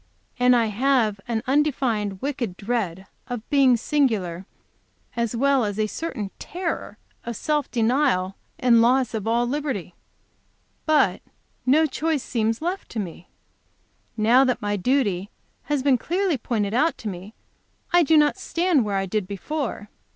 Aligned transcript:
And 0.39 0.55
I 0.55 0.65
have 0.65 1.21
an 1.27 1.43
undefined, 1.45 2.23
wicked 2.23 2.57
dread 2.57 3.05
of 3.27 3.47
being 3.51 3.77
singular, 3.77 4.47
as 5.15 5.35
well 5.35 5.63
as 5.63 5.77
a 5.77 5.85
certain 5.85 6.31
terror 6.39 6.97
of 7.23 7.35
self 7.35 7.69
denial 7.69 8.35
and 8.57 8.81
loss 8.81 9.13
of 9.13 9.27
all 9.27 9.45
liberty. 9.45 9.93
But 10.87 11.21
no 11.67 11.85
choice 11.85 12.23
seems 12.23 12.63
left 12.63 12.89
to 12.93 12.99
me. 12.99 13.29
Now 14.17 14.43
that 14.43 14.59
my 14.59 14.75
duty 14.75 15.29
has 15.65 15.83
been 15.83 15.99
clearly 15.99 16.35
pointed 16.39 16.73
out 16.73 16.97
to 16.97 17.07
me, 17.07 17.35
I 17.93 18.01
do 18.01 18.17
not 18.17 18.39
stand 18.39 18.83
where 18.83 18.97
I 18.97 19.05
did 19.05 19.27
before. 19.27 19.87